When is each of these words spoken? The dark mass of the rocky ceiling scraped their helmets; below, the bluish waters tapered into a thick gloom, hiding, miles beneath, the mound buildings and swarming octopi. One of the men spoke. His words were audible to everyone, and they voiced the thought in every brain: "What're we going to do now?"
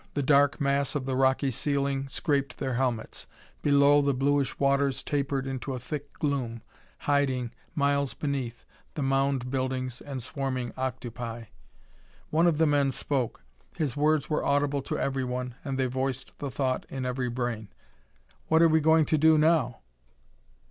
The 0.15 0.23
dark 0.23 0.59
mass 0.59 0.95
of 0.95 1.05
the 1.05 1.15
rocky 1.15 1.51
ceiling 1.51 2.07
scraped 2.07 2.57
their 2.57 2.73
helmets; 2.73 3.27
below, 3.61 4.01
the 4.01 4.15
bluish 4.15 4.57
waters 4.59 5.03
tapered 5.03 5.45
into 5.45 5.75
a 5.75 5.79
thick 5.79 6.11
gloom, 6.13 6.63
hiding, 7.01 7.51
miles 7.75 8.15
beneath, 8.15 8.65
the 8.95 9.03
mound 9.03 9.51
buildings 9.51 10.01
and 10.01 10.23
swarming 10.23 10.73
octopi. 10.75 11.43
One 12.31 12.47
of 12.47 12.57
the 12.57 12.65
men 12.65 12.91
spoke. 12.91 13.43
His 13.77 13.95
words 13.95 14.27
were 14.27 14.43
audible 14.43 14.81
to 14.81 14.97
everyone, 14.97 15.53
and 15.63 15.77
they 15.77 15.85
voiced 15.85 16.35
the 16.39 16.49
thought 16.49 16.87
in 16.89 17.05
every 17.05 17.29
brain: 17.29 17.67
"What're 18.47 18.69
we 18.69 18.79
going 18.79 19.05
to 19.05 19.19
do 19.19 19.37
now?" 19.37 19.81